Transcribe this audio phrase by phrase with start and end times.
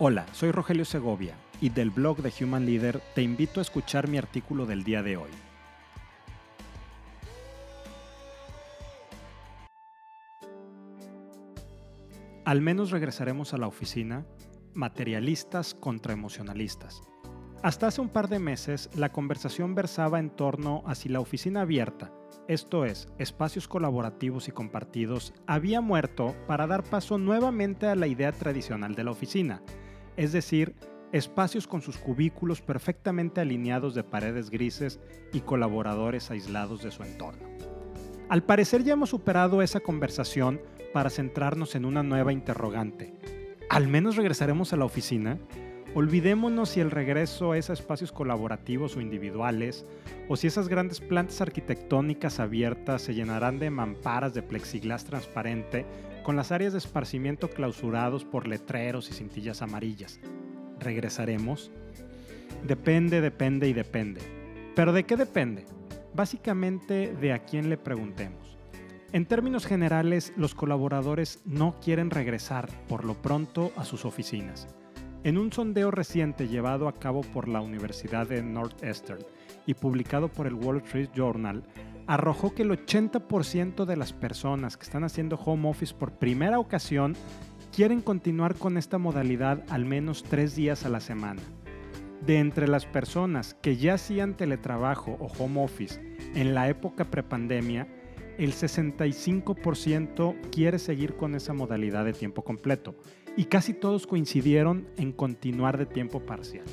[0.00, 4.16] Hola, soy Rogelio Segovia y del blog de Human Leader te invito a escuchar mi
[4.16, 5.30] artículo del día de hoy.
[12.44, 14.24] Al menos regresaremos a la oficina,
[14.72, 17.02] materialistas contra emocionalistas.
[17.64, 21.62] Hasta hace un par de meses, la conversación versaba en torno a si la oficina
[21.62, 22.12] abierta,
[22.46, 28.30] esto es, espacios colaborativos y compartidos, había muerto para dar paso nuevamente a la idea
[28.30, 29.60] tradicional de la oficina,
[30.18, 30.74] es decir,
[31.12, 34.98] espacios con sus cubículos perfectamente alineados de paredes grises
[35.32, 37.48] y colaboradores aislados de su entorno.
[38.28, 40.60] Al parecer ya hemos superado esa conversación
[40.92, 43.14] para centrarnos en una nueva interrogante.
[43.70, 45.38] ¿Al menos regresaremos a la oficina?
[45.94, 49.86] Olvidémonos si el regreso es a espacios colaborativos o individuales,
[50.28, 55.86] o si esas grandes plantas arquitectónicas abiertas se llenarán de mamparas de plexiglas transparente
[56.28, 60.20] con las áreas de esparcimiento clausurados por letreros y cintillas amarillas.
[60.78, 61.70] ¿Regresaremos?
[62.66, 64.20] Depende, depende y depende.
[64.76, 65.64] ¿Pero de qué depende?
[66.12, 68.58] Básicamente de a quién le preguntemos.
[69.12, 74.68] En términos generales, los colaboradores no quieren regresar por lo pronto a sus oficinas.
[75.24, 79.24] En un sondeo reciente llevado a cabo por la Universidad de Northeastern
[79.64, 81.64] y publicado por el Wall Street Journal,
[82.08, 87.14] arrojó que el 80% de las personas que están haciendo home office por primera ocasión
[87.70, 91.42] quieren continuar con esta modalidad al menos tres días a la semana.
[92.24, 96.00] De entre las personas que ya hacían teletrabajo o home office
[96.34, 97.86] en la época prepandemia,
[98.38, 102.94] el 65% quiere seguir con esa modalidad de tiempo completo
[103.36, 106.64] y casi todos coincidieron en continuar de tiempo parcial.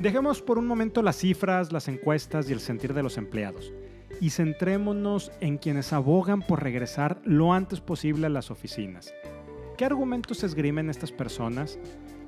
[0.00, 3.72] Dejemos por un momento las cifras, las encuestas y el sentir de los empleados
[4.20, 9.12] y centrémonos en quienes abogan por regresar lo antes posible a las oficinas.
[9.76, 11.78] ¿Qué argumentos esgrimen estas personas?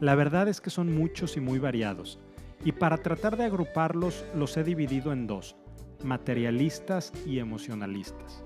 [0.00, 2.18] La verdad es que son muchos y muy variados,
[2.64, 5.56] y para tratar de agruparlos los he dividido en dos,
[6.04, 8.44] materialistas y emocionalistas.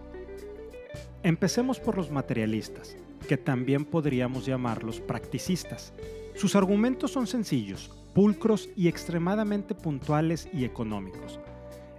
[1.22, 2.96] Empecemos por los materialistas,
[3.28, 5.92] que también podríamos llamarlos practicistas.
[6.34, 11.38] Sus argumentos son sencillos, pulcros y extremadamente puntuales y económicos.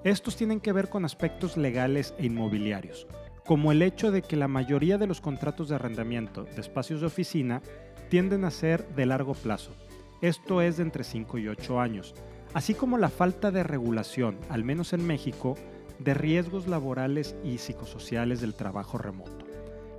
[0.04, 3.08] Estos tienen que ver con aspectos legales e inmobiliarios,
[3.46, 7.08] como el hecho de que la mayoría de los contratos de arrendamiento de espacios de
[7.08, 7.62] oficina
[8.10, 9.72] tienden a ser de largo plazo,
[10.22, 12.16] esto es de entre 5 y 8 años,
[12.54, 15.56] así como la falta de regulación, al menos en México,
[16.00, 19.46] de riesgos laborales y psicosociales del trabajo remoto.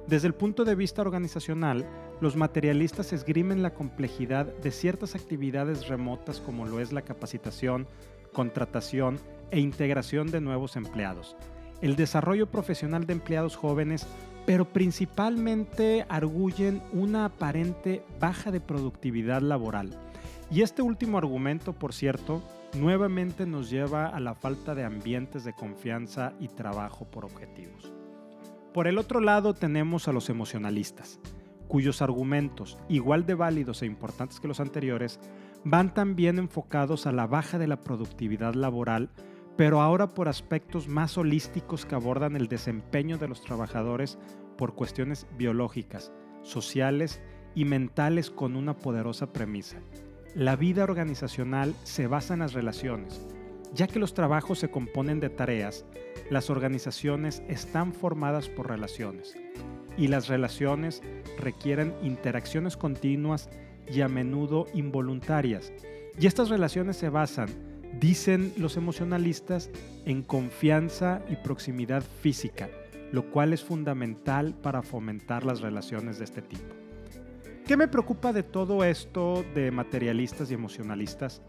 [0.06, 1.86] Desde el punto de vista organizacional,
[2.20, 7.86] los materialistas esgrimen la complejidad de ciertas actividades remotas como lo es la capacitación,
[8.34, 9.18] contratación
[9.50, 11.34] e integración de nuevos empleados,
[11.80, 14.06] el desarrollo profesional de empleados jóvenes,
[14.44, 19.98] pero principalmente arguyen una aparente baja de productividad laboral.
[20.50, 22.42] Y este último argumento, por cierto,
[22.74, 27.92] nuevamente nos lleva a la falta de ambientes de confianza y trabajo por objetivos.
[28.74, 31.20] Por el otro lado tenemos a los emocionalistas,
[31.68, 35.20] cuyos argumentos, igual de válidos e importantes que los anteriores,
[35.64, 39.10] van también enfocados a la baja de la productividad laboral
[39.56, 44.18] pero ahora por aspectos más holísticos que abordan el desempeño de los trabajadores
[44.56, 47.20] por cuestiones biológicas, sociales
[47.54, 49.78] y mentales con una poderosa premisa.
[50.34, 53.24] La vida organizacional se basa en las relaciones.
[53.72, 55.84] Ya que los trabajos se componen de tareas,
[56.30, 59.36] las organizaciones están formadas por relaciones
[59.96, 61.02] y las relaciones
[61.38, 63.48] requieren interacciones continuas
[63.90, 65.72] y a menudo involuntarias.
[66.18, 67.48] Y estas relaciones se basan
[68.00, 69.70] Dicen los emocionalistas
[70.04, 72.68] en confianza y proximidad física,
[73.12, 76.74] lo cual es fundamental para fomentar las relaciones de este tipo.
[77.66, 81.40] ¿Qué me preocupa de todo esto de materialistas y emocionalistas?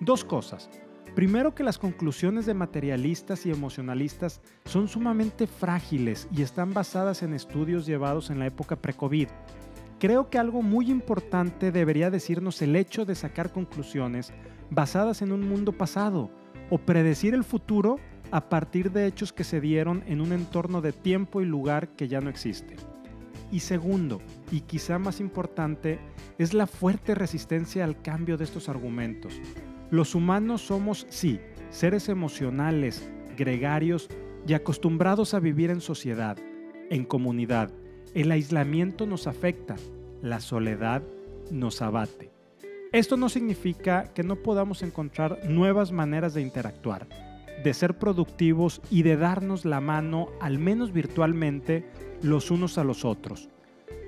[0.00, 0.68] Dos cosas.
[1.14, 7.32] Primero que las conclusiones de materialistas y emocionalistas son sumamente frágiles y están basadas en
[7.32, 9.28] estudios llevados en la época pre-COVID.
[9.98, 14.32] Creo que algo muy importante debería decirnos el hecho de sacar conclusiones
[14.70, 16.30] basadas en un mundo pasado
[16.70, 17.98] o predecir el futuro
[18.30, 22.06] a partir de hechos que se dieron en un entorno de tiempo y lugar que
[22.06, 22.76] ya no existe.
[23.50, 24.20] Y segundo,
[24.52, 25.98] y quizá más importante,
[26.38, 29.40] es la fuerte resistencia al cambio de estos argumentos.
[29.90, 31.40] Los humanos somos, sí,
[31.70, 34.08] seres emocionales, gregarios
[34.46, 36.36] y acostumbrados a vivir en sociedad,
[36.90, 37.72] en comunidad.
[38.18, 39.76] El aislamiento nos afecta,
[40.22, 41.04] la soledad
[41.52, 42.32] nos abate.
[42.90, 47.06] Esto no significa que no podamos encontrar nuevas maneras de interactuar,
[47.62, 51.86] de ser productivos y de darnos la mano, al menos virtualmente,
[52.20, 53.50] los unos a los otros.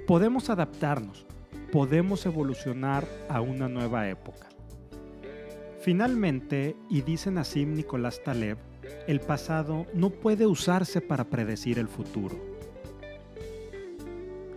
[0.09, 1.25] Podemos adaptarnos,
[1.71, 4.49] podemos evolucionar a una nueva época.
[5.83, 8.59] Finalmente, y dice Nassim Nicolás Taleb,
[9.07, 12.50] el pasado no puede usarse para predecir el futuro.